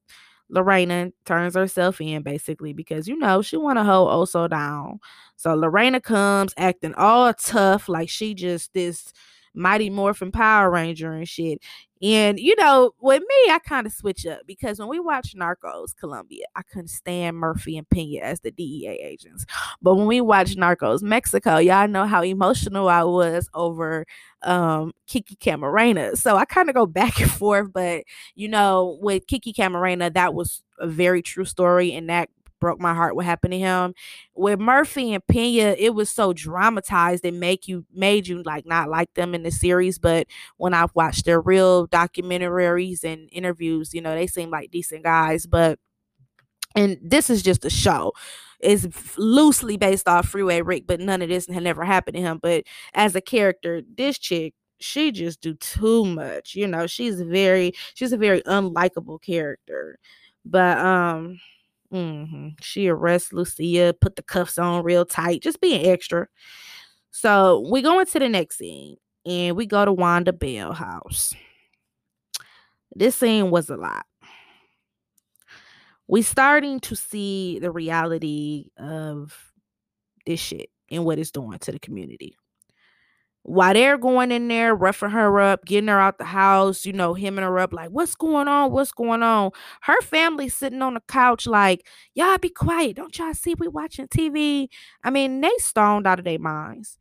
[0.50, 5.00] Lorena, turns herself in basically because you know she want to hold Oso down.
[5.36, 9.12] So Lorena comes acting all tough, like she just this
[9.54, 11.60] Mighty Morphin Power Ranger and shit.
[12.02, 15.96] And you know, with me, I kind of switch up because when we watch Narcos
[15.96, 19.46] Colombia, I couldn't stand Murphy and Pena as the DEA agents.
[19.80, 24.04] But when we watch Narcos Mexico, y'all know how emotional I was over
[24.42, 26.16] um Kiki Camarena.
[26.16, 30.34] So I kind of go back and forth, but you know, with Kiki Camarena, that
[30.34, 32.28] was a very true story and that
[32.62, 33.92] broke my heart what happened to him.
[34.36, 38.88] With Murphy and Pena, it was so dramatized and make you made you like not
[38.88, 39.98] like them in the series.
[39.98, 45.02] But when I've watched their real documentaries and interviews, you know, they seem like decent
[45.02, 45.44] guys.
[45.44, 45.80] But
[46.74, 48.12] and this is just a show.
[48.60, 48.86] It's
[49.18, 52.38] loosely based off Freeway Rick, but none of this had never happened to him.
[52.40, 57.72] But as a character, this chick she just do too much you know she's very
[57.94, 59.96] she's a very unlikable character
[60.44, 61.38] but um
[61.92, 62.48] Mm-hmm.
[62.60, 66.26] She arrests Lucia, put the cuffs on real tight, just being extra.
[67.10, 71.34] So we go into the next scene and we go to Wanda Bell house.
[72.94, 74.06] This scene was a lot.
[76.08, 79.52] We starting to see the reality of
[80.26, 82.36] this shit and what it's doing to the community
[83.44, 87.14] while they're going in there, roughing her up, getting her out the house, you know,
[87.14, 88.70] hemming her up, like, what's going on?
[88.70, 89.50] What's going on?
[89.82, 92.96] Her family sitting on the couch, like, y'all be quiet.
[92.96, 94.68] Don't y'all see we watching TV?
[95.02, 96.98] I mean, they stoned out of their minds.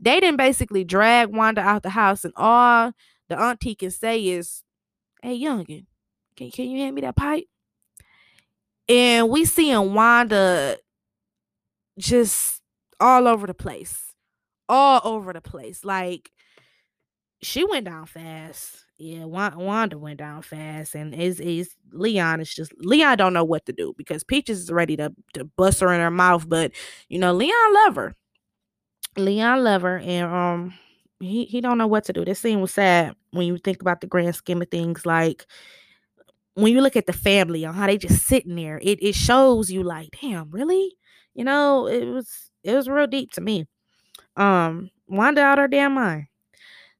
[0.00, 2.92] They didn't basically drag Wanda out the house, and all
[3.28, 4.64] the auntie can say is,
[5.22, 5.86] Hey, youngin,
[6.36, 7.44] can, can you hand me that pipe?
[8.88, 10.78] And we seeing Wanda
[11.98, 12.62] just
[12.98, 14.11] all over the place
[14.72, 15.84] all over the place.
[15.84, 16.32] Like
[17.42, 18.84] she went down fast.
[18.98, 23.66] Yeah, Wanda went down fast, and is is Leon is just Leon don't know what
[23.66, 26.72] to do because Peaches is ready to to bust her in her mouth, but
[27.08, 28.14] you know Leon love her.
[29.16, 30.74] Leon love her, and um
[31.20, 32.24] he he don't know what to do.
[32.24, 35.04] This scene was sad when you think about the grand scheme of things.
[35.04, 35.46] Like
[36.54, 39.70] when you look at the family on how they just sitting there, it it shows
[39.70, 40.96] you like, damn, really,
[41.34, 43.66] you know, it was it was real deep to me.
[44.36, 46.26] Um, Wanda out her damn mind.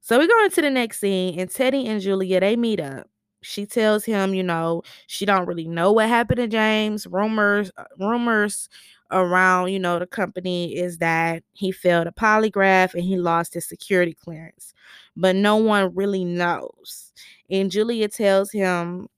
[0.01, 3.09] So we go into the next scene, and Teddy and Julia they meet up.
[3.43, 7.07] She tells him, you know, she don't really know what happened to James.
[7.07, 8.69] Rumors, uh, rumors
[9.11, 13.67] around, you know, the company is that he failed a polygraph and he lost his
[13.69, 14.75] security clearance,
[15.17, 17.13] but no one really knows.
[17.51, 19.09] And Julia tells him,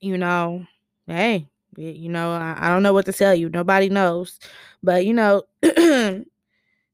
[0.00, 0.66] you know,
[1.06, 3.48] hey, you know, I, I don't know what to tell you.
[3.48, 4.38] Nobody knows,
[4.82, 5.42] but you know.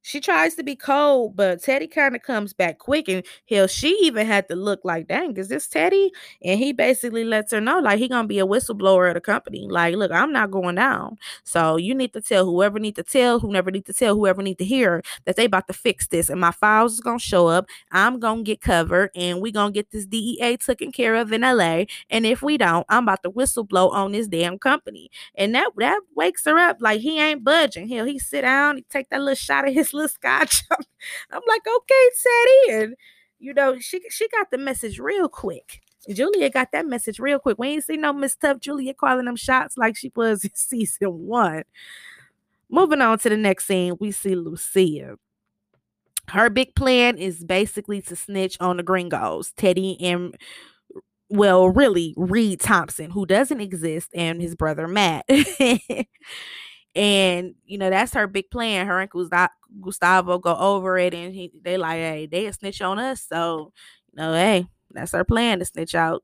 [0.04, 3.08] she tries to be cold, but Teddy kind of comes back quick.
[3.08, 6.12] And hell, she even had to look like, dang, is this Teddy?
[6.42, 9.66] And he basically lets her know, like, he gonna be a whistleblower at the company.
[9.66, 11.16] Like, look, I'm not going down.
[11.42, 14.58] So you need to tell whoever need to tell, whoever need to tell, whoever need
[14.58, 16.28] to hear that they about to fix this.
[16.28, 17.66] And my files is gonna show up.
[17.90, 21.86] I'm gonna get covered, and we gonna get this DEA taken care of in LA.
[22.10, 25.10] And if we don't, I'm about to whistleblow on this damn company.
[25.34, 26.76] And that that wakes her up.
[26.80, 27.88] Like he ain't budging.
[27.88, 30.62] Hell, he sit down, he take that little shot of his little scotch.
[30.70, 32.82] I'm like, okay, Teddy.
[32.82, 32.96] And
[33.38, 35.80] you know, she she got the message real quick.
[36.12, 37.58] Julia got that message real quick.
[37.58, 41.08] We ain't see no Miss Tough Julia calling them shots like she was in season
[41.26, 41.64] one.
[42.70, 45.16] Moving on to the next scene, we see Lucia.
[46.28, 50.34] Her big plan is basically to snitch on the gringos, Teddy and
[51.30, 55.26] well, really, Reed Thompson, who doesn't exist, and his brother Matt.
[56.94, 58.86] And you know, that's her big plan.
[58.86, 59.10] Her and
[59.80, 63.26] Gustavo go over it and he, they like, hey, they a snitch on us.
[63.28, 63.72] So,
[64.12, 66.22] you know, hey, that's her plan to snitch out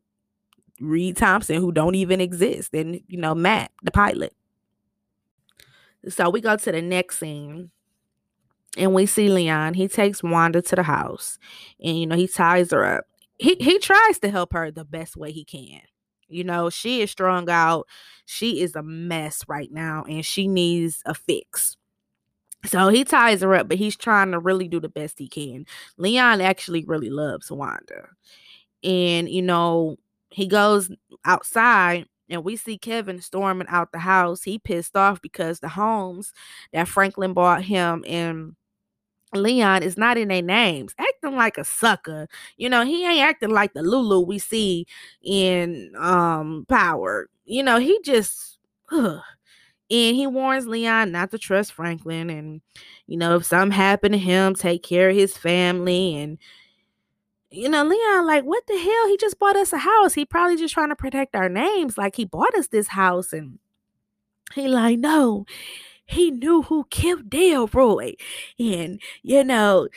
[0.80, 4.34] Reed Thompson, who don't even exist, and you know, Matt, the pilot.
[6.08, 7.70] So we go to the next scene.
[8.76, 9.74] And we see Leon.
[9.74, 11.38] He takes Wanda to the house.
[11.82, 13.04] And you know, he ties her up.
[13.38, 15.80] He he tries to help her the best way he can.
[16.28, 17.88] You know, she is strung out.
[18.32, 21.76] She is a mess right now and she needs a fix.
[22.64, 25.66] So he ties her up, but he's trying to really do the best he can.
[25.96, 28.06] Leon actually really loves Wanda.
[28.84, 29.96] And, you know,
[30.30, 30.92] he goes
[31.24, 34.44] outside and we see Kevin storming out the house.
[34.44, 36.32] He pissed off because the homes
[36.72, 38.54] that Franklin bought him and
[39.34, 42.28] Leon is not in their names, acting like a sucker.
[42.56, 44.86] You know, he ain't acting like the Lulu we see
[45.22, 47.28] in um Power.
[47.44, 48.58] You know, he just
[48.92, 49.20] ugh.
[49.90, 52.60] and he warns Leon not to trust Franklin and
[53.06, 56.38] you know, if something happened to him, take care of his family and
[57.50, 59.08] you know, Leon, like, what the hell?
[59.08, 60.14] He just bought us a house.
[60.14, 61.98] He probably just trying to protect our names.
[61.98, 63.58] Like, he bought us this house, and
[64.54, 65.46] he like, no,
[66.10, 68.14] he knew who killed Delroy.
[68.58, 69.88] And, you know,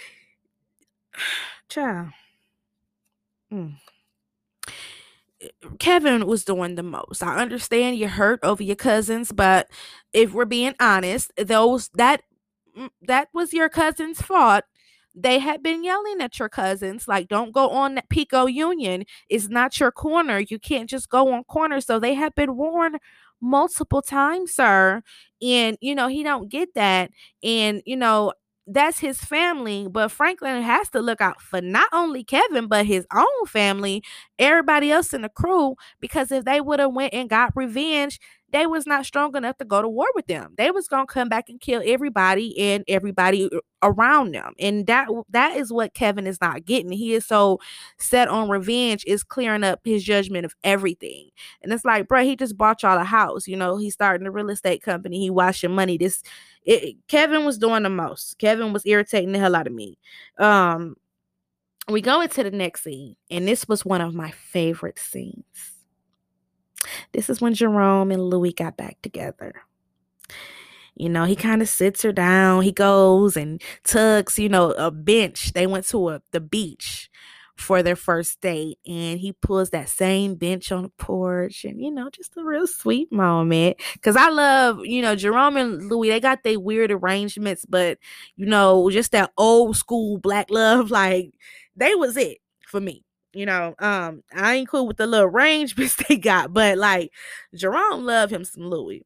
[1.69, 2.09] child.
[3.51, 3.75] Mm.
[5.79, 7.21] Kevin was doing the most.
[7.21, 9.67] I understand you're hurt over your cousins, but
[10.13, 12.21] if we're being honest, those that
[12.77, 14.63] mm, that was your cousin's fault.
[15.15, 19.05] They had been yelling at your cousins, like, don't go on that Pico Union.
[19.29, 20.39] It's not your corner.
[20.39, 21.81] You can't just go on corner.
[21.81, 22.97] So they had been warned
[23.43, 25.03] multiple times, sir.
[25.41, 27.11] And, you know, he don't get that.
[27.43, 28.33] And, you know,
[28.65, 33.05] that's his family, but Franklin has to look out for not only Kevin but his
[33.13, 34.01] own family,
[34.39, 38.19] everybody else in the crew because if they would have went and got revenge,
[38.53, 40.53] they was not strong enough to go to war with them.
[40.57, 43.49] They was gonna come back and kill everybody and everybody
[43.81, 44.53] around them.
[44.59, 46.91] And that that is what Kevin is not getting.
[46.91, 47.59] He is so
[47.97, 51.31] set on revenge, is clearing up his judgment of everything.
[51.63, 53.47] And it's like, bro, he just bought y'all a house.
[53.47, 55.19] You know, he's starting a real estate company.
[55.19, 55.97] He washing money.
[55.97, 56.21] This
[56.63, 58.37] it, Kevin was doing the most.
[58.37, 59.97] Kevin was irritating the hell out of me.
[60.37, 60.95] Um,
[61.89, 65.72] we go into the next scene, and this was one of my favorite scenes
[67.11, 69.53] this is when Jerome and Louie got back together.
[70.95, 72.61] You know, he kind of sits her down.
[72.63, 75.53] He goes and tugs, you know, a bench.
[75.53, 77.09] They went to a, the beach
[77.55, 81.91] for their first date and he pulls that same bench on the porch and you
[81.91, 86.19] know just a real sweet moment because i love you know jerome and louie they
[86.19, 87.99] got their weird arrangements but
[88.35, 91.31] you know just that old school black love like
[91.75, 93.03] they was it for me
[93.33, 97.11] you know, um, I ain't cool with the little range arrangements they got, but like
[97.55, 99.05] Jerome love him some Louie.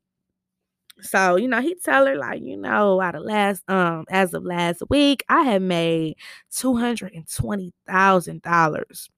[1.01, 4.43] So, you know, he tell her, like, you know, out of last um as of
[4.43, 6.15] last week, I had made
[6.51, 9.09] two hundred and twenty thousand dollars.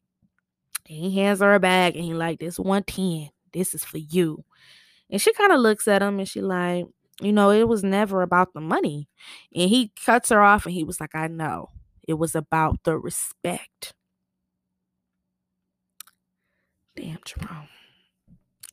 [0.85, 4.43] He hands her a bag and he like, this 110, this is for you.
[5.09, 6.85] And she kind of looks at him and she like,
[7.21, 9.09] you know, it was never about the money.
[9.55, 11.69] And he cuts her off and he was like, I know.
[12.07, 13.93] It was about the respect.
[16.99, 17.69] Damn, Jerome.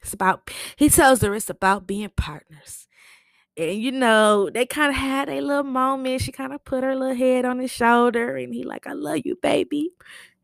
[0.03, 2.87] It's about, he tells her it's about being partners.
[3.57, 6.23] and you know, they kind of had a little moment.
[6.23, 9.23] She kind of put her little head on his shoulder, and he like, "I love
[9.27, 9.93] you, baby."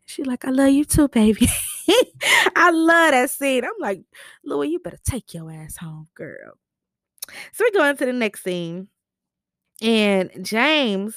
[0.07, 1.49] She like, "I love you too, baby."
[2.57, 3.65] I love that scene.
[3.65, 4.03] I'm like,
[4.45, 6.55] Louie, you better take your ass home, girl.
[7.53, 8.89] So we go into the next scene,
[9.83, 11.17] and James,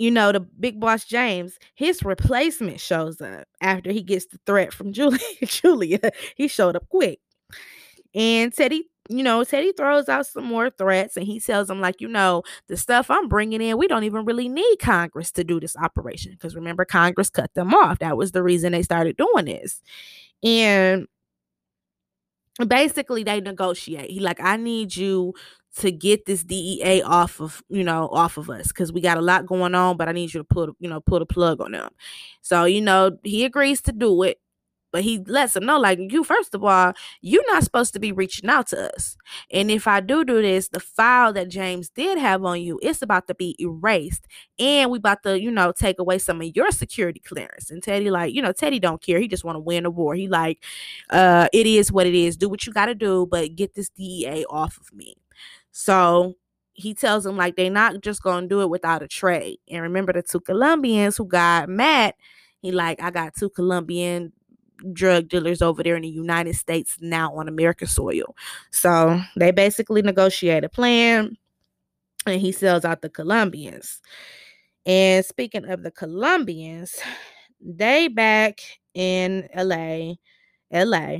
[0.00, 4.72] you know, the big boss James, his replacement shows up after he gets the threat
[4.72, 5.20] from Julia.
[5.44, 6.00] Julia,
[6.36, 7.20] he showed up quick.
[8.14, 12.00] And Teddy, you know, Teddy throws out some more threats and he tells them, like,
[12.00, 15.60] you know, the stuff I'm bringing in, we don't even really need Congress to do
[15.60, 16.32] this operation.
[16.32, 17.98] Because remember, Congress cut them off.
[17.98, 19.82] That was the reason they started doing this.
[20.42, 21.08] And
[22.66, 24.10] basically, they negotiate.
[24.10, 25.34] He, like, I need you
[25.78, 29.22] to get this DEA off of you know off of us because we got a
[29.22, 31.72] lot going on but I need you to put you know put a plug on
[31.72, 31.90] them.
[32.42, 34.40] So you know he agrees to do it
[34.92, 38.12] but he lets them know like you first of all you're not supposed to be
[38.12, 39.16] reaching out to us.
[39.52, 43.02] And if i do do this the file that james did have on you it's
[43.02, 44.26] about to be erased
[44.58, 47.70] and we about to you know take away some of your security clearance.
[47.70, 49.20] And teddy like you know teddy don't care.
[49.20, 50.14] He just want to win the war.
[50.14, 50.64] He like
[51.10, 52.36] uh it is what it is.
[52.36, 55.14] Do what you got to do but get this dea off of me
[55.72, 56.34] so
[56.72, 60.12] he tells them like they're not just gonna do it without a trade and remember
[60.12, 62.14] the two colombians who got matt
[62.62, 64.32] he like i got two colombian
[64.92, 68.34] drug dealers over there in the United States now on American soil.
[68.70, 71.36] So they basically negotiate a plan
[72.26, 74.00] and he sells out the Colombians.
[74.86, 76.98] And speaking of the Colombians,
[77.60, 78.60] they back
[78.94, 80.14] in LA,
[80.72, 81.18] LA,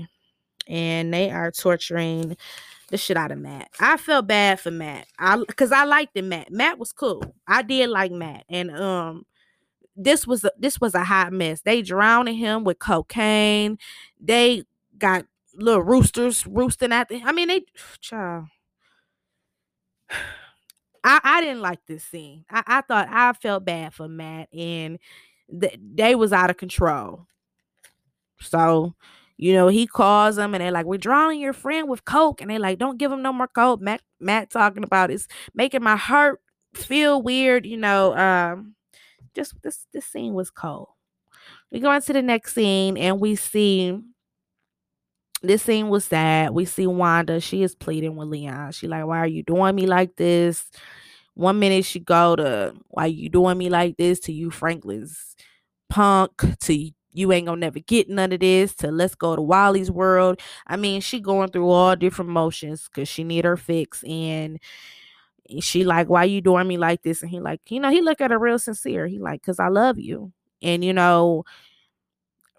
[0.66, 2.36] and they are torturing
[2.90, 3.68] the shit out of Matt.
[3.80, 5.06] I felt bad for Matt.
[5.18, 6.50] I because I liked the Matt.
[6.50, 7.34] Matt was cool.
[7.46, 8.44] I did like Matt.
[8.48, 9.26] And um
[9.96, 11.62] this was a, this was a hot mess.
[11.62, 13.78] They drowning him with cocaine.
[14.18, 14.64] They
[14.98, 17.22] got little roosters roosting at the.
[17.24, 17.62] I mean, they
[18.00, 18.46] child.
[21.04, 22.44] I I didn't like this scene.
[22.50, 24.98] I, I thought I felt bad for Matt, and
[25.60, 27.26] th- they was out of control.
[28.40, 28.94] So,
[29.40, 32.42] you know, he calls them and they're like, We're drowning your friend with Coke.
[32.42, 33.80] And they like, Don't give him no more Coke.
[33.80, 36.42] Matt Matt talking about is making my heart
[36.74, 38.14] feel weird, you know.
[38.14, 38.74] Um,
[39.34, 40.88] just this this scene was cold.
[41.72, 43.98] We go into the next scene and we see
[45.40, 46.50] this scene was sad.
[46.50, 47.40] We see Wanda.
[47.40, 48.72] She is pleading with Leon.
[48.72, 50.66] She like, why are you doing me like this?
[51.32, 55.34] One minute she go to why are you doing me like this to you Franklin's
[55.88, 59.90] punk to you ain't gonna never get none of this to let's go to Wally's
[59.90, 60.40] world.
[60.66, 64.58] I mean, she going through all different motions because she need her fix and
[65.60, 67.22] she like, why you doing me like this?
[67.22, 69.06] And he like, you know, he look at her real sincere.
[69.06, 70.32] He like, cause I love you.
[70.62, 71.44] And you know,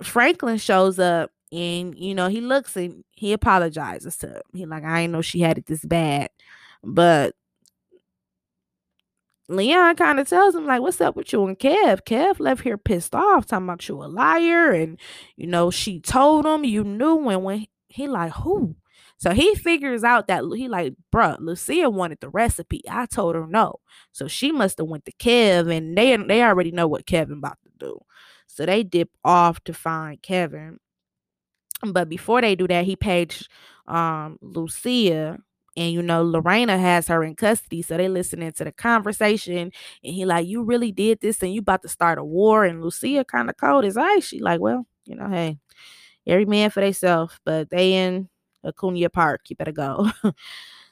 [0.04, 4.42] Franklin shows up and you know, he looks and he apologizes to him.
[4.54, 6.30] He like, I ain't know she had it this bad.
[6.84, 7.36] But
[9.52, 12.04] Leon kind of tells him, like, what's up with you and Kev?
[12.04, 14.72] Kev left here pissed off, talking about you a liar.
[14.72, 15.00] And,
[15.36, 18.76] you know, she told him you knew when when he like, who?
[19.18, 22.82] So he figures out that he like, bruh, Lucia wanted the recipe.
[22.90, 23.76] I told her no.
[24.12, 27.60] So she must have went to Kev and they they already know what Kevin about
[27.64, 28.00] to do.
[28.48, 30.80] So they dip off to find Kevin.
[31.86, 33.48] But before they do that, he paged
[33.88, 35.38] um Lucia
[35.78, 40.14] and you know Lorena has her in custody, so they listening to the conversation, and
[40.14, 43.26] he like, "You really did this, and you about to start a war." And Lucia
[43.26, 44.26] kind of cold as ice.
[44.26, 45.58] She like, "Well, you know, hey,
[46.28, 48.30] every man for themselves, but they in
[48.66, 49.50] Acuna Park.
[49.50, 50.10] You better go.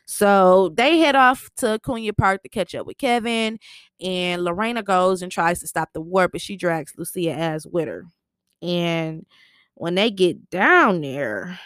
[0.06, 3.60] so they head off to Acuna Park to catch up with Kevin,
[4.02, 7.88] and Lorena goes and tries to stop the war, but she drags Lucia as with
[7.88, 8.06] her.
[8.62, 9.26] And
[9.76, 11.60] when they get down there,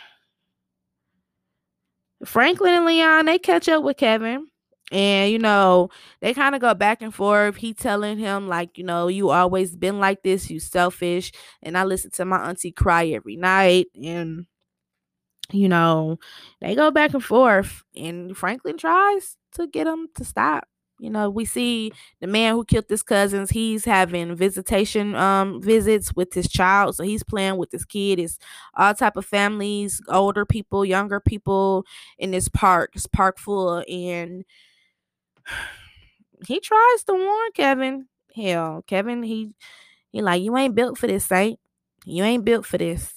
[2.26, 4.47] Franklin and Leon they catch up with Kevin.
[4.91, 5.89] And you know,
[6.21, 7.55] they kind of go back and forth.
[7.55, 11.32] He telling him, like, you know, you always been like this, you selfish.
[11.63, 13.88] And I listen to my auntie cry every night.
[14.03, 14.45] And
[15.51, 16.17] you know,
[16.61, 20.67] they go back and forth, and Franklin tries to get him to stop.
[21.04, 21.91] You know, we see
[22.22, 23.49] the man who killed his cousins.
[23.49, 28.20] He's having visitation um visits with his child, so he's playing with his kid.
[28.20, 28.39] It's
[28.74, 31.86] all type of families, older people, younger people
[32.18, 32.93] in this park.
[32.93, 34.45] This park full, and
[36.47, 38.08] he tries to warn Kevin.
[38.34, 39.54] Hell, Kevin, he
[40.14, 41.60] he like you ain't built for this, Saint.
[42.06, 43.14] You ain't built for this.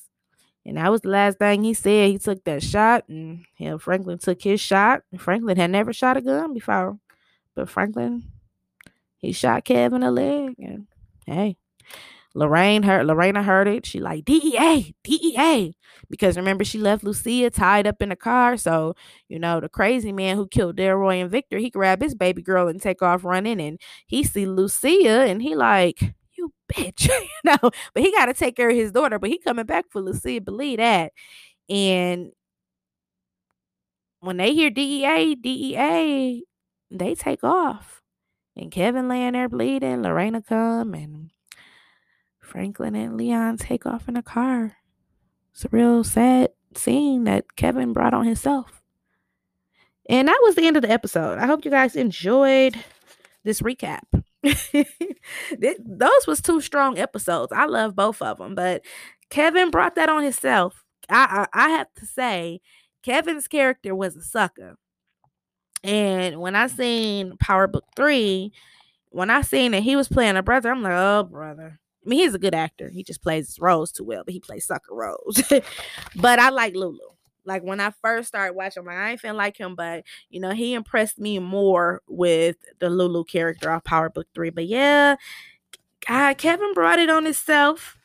[0.64, 2.11] And that was the last thing he said.
[2.11, 5.03] He took that shot, and hell, Franklin took his shot.
[5.16, 6.99] Franklin had never shot a gun before,
[7.57, 8.30] but Franklin,
[9.18, 10.86] he shot Kevin a leg, and
[11.26, 11.57] hey,
[12.36, 13.86] Lorraine heard Lorena heard it.
[13.86, 15.74] She like DEA, DEA.
[16.11, 18.59] Because remember, she left Lucia tied up in the car.
[18.59, 18.94] So,
[19.28, 22.68] you know, the crazy man who killed Delroy and Victor, he grabbed his baby girl
[22.68, 23.59] and take off running.
[23.59, 27.09] And he see Lucia and he like, you bitch.
[27.09, 29.18] you know, but he gotta take care of his daughter.
[29.18, 31.12] But he coming back for Lucia, believe that.
[31.70, 32.32] And
[34.20, 36.44] when they hear DEA, DEA,
[36.91, 38.03] they take off.
[38.57, 41.30] And Kevin laying there bleeding, Lorena come and
[42.41, 44.76] Franklin and Leon take off in a car.
[45.53, 48.82] It's a real sad scene that Kevin brought on himself.
[50.09, 51.39] And that was the end of the episode.
[51.39, 52.76] I hope you guys enjoyed
[53.45, 54.03] this recap.
[54.43, 57.53] Those was two strong episodes.
[57.53, 58.82] I love both of them, but
[59.30, 60.84] Kevin brought that on himself.
[61.09, 62.61] I, I I have to say,
[63.03, 64.76] Kevin's character was a sucker.
[65.87, 68.53] And when I seen Power Book Three,
[69.11, 71.78] when I seen that he was playing a brother, I'm like, oh brother.
[72.05, 72.89] I mean, he's a good actor.
[72.89, 75.43] He just plays his roles too well, but he plays sucker roles.
[76.16, 76.99] but I like Lulu.
[77.45, 80.41] Like when I first started watching, I'm like, I ain't feeling like him, but you
[80.41, 84.51] know, he impressed me more with the Lulu character of Power Book 3.
[84.51, 85.16] But yeah,
[86.07, 87.97] God, Kevin brought it on himself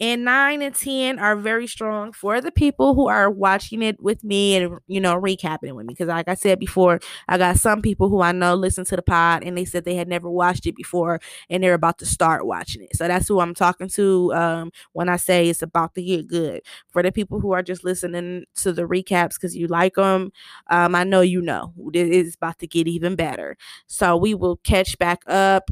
[0.00, 4.22] and 9 and 10 are very strong for the people who are watching it with
[4.24, 5.94] me and you know recapping it with me.
[5.94, 9.02] Because like i said before i got some people who i know listen to the
[9.02, 12.46] pod and they said they had never watched it before and they're about to start
[12.46, 12.96] watching it.
[12.96, 16.62] So that's who i'm talking to um, when i say it's about to get good.
[16.90, 20.32] For the people who are just listening to the recaps because you like them
[20.70, 23.56] um, i know you know it is about to get even better.
[23.86, 25.70] So we will catch back up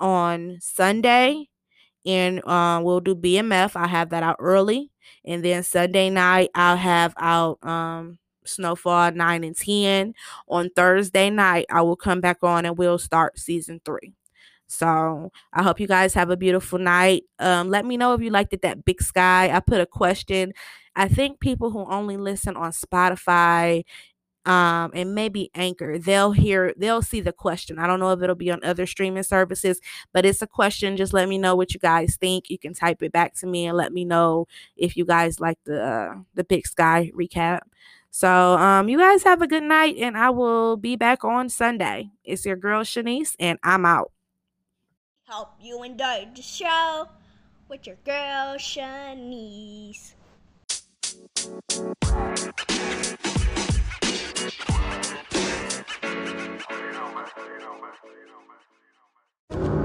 [0.00, 1.48] on sunday
[2.06, 3.76] and uh, we'll do BMF.
[3.76, 4.90] I'll have that out early,
[5.24, 10.14] and then Sunday night I'll have out um, Snowfall nine and ten.
[10.48, 14.14] On Thursday night I will come back on and we'll start season three.
[14.66, 17.24] So I hope you guys have a beautiful night.
[17.38, 18.62] Um, let me know if you liked it.
[18.62, 19.50] That big sky.
[19.54, 20.54] I put a question.
[20.96, 23.84] I think people who only listen on Spotify
[24.44, 27.78] um and maybe anchor they'll hear they'll see the question.
[27.78, 29.80] I don't know if it'll be on other streaming services
[30.12, 33.02] but it's a question just let me know what you guys think you can type
[33.02, 36.44] it back to me and let me know if you guys like the uh, the
[36.44, 37.60] big sky recap.
[38.10, 42.10] So um you guys have a good night and i will be back on sunday.
[42.24, 44.12] It's your girl shanice and i'm out.
[45.28, 47.08] Hope you enjoyed the show
[47.68, 50.14] with your girl shanice
[57.02, 57.08] you
[59.58, 59.81] know,